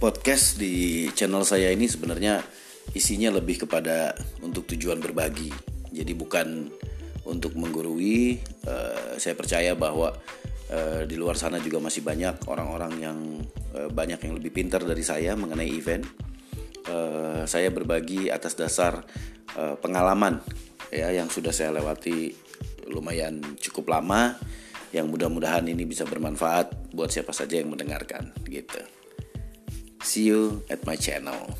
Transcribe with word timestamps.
podcast 0.00 0.56
di 0.56 1.04
channel 1.12 1.44
saya 1.44 1.68
ini 1.68 1.84
sebenarnya 1.84 2.40
isinya 2.96 3.36
lebih 3.36 3.68
kepada 3.68 4.16
untuk 4.40 4.64
tujuan 4.72 4.96
berbagi. 4.96 5.52
Jadi 5.92 6.16
bukan 6.16 6.72
untuk 7.28 7.52
menggurui. 7.52 8.40
Uh, 8.64 9.20
saya 9.20 9.36
percaya 9.36 9.76
bahwa 9.76 10.16
uh, 10.72 11.04
di 11.04 11.20
luar 11.20 11.36
sana 11.36 11.60
juga 11.60 11.84
masih 11.84 12.00
banyak 12.00 12.48
orang-orang 12.48 12.92
yang 12.96 13.18
uh, 13.76 13.92
banyak 13.92 14.24
yang 14.24 14.40
lebih 14.40 14.56
pintar 14.56 14.80
dari 14.88 15.04
saya 15.04 15.36
mengenai 15.36 15.68
event. 15.68 16.08
Uh, 16.88 17.44
saya 17.44 17.68
berbagi 17.68 18.32
atas 18.32 18.56
dasar 18.56 19.04
uh, 19.60 19.76
pengalaman 19.84 20.40
ya 20.88 21.12
yang 21.12 21.28
sudah 21.28 21.52
saya 21.52 21.76
lewati 21.76 22.32
lumayan 22.88 23.38
cukup 23.60 23.92
lama 23.92 24.32
yang 24.90 25.06
mudah-mudahan 25.12 25.62
ini 25.68 25.84
bisa 25.86 26.02
bermanfaat 26.08 26.90
buat 26.96 27.12
siapa 27.12 27.36
saja 27.36 27.60
yang 27.60 27.68
mendengarkan 27.68 28.32
gitu. 28.48 28.80
See 30.10 30.24
you 30.24 30.64
at 30.68 30.84
my 30.84 30.96
channel. 30.96 31.54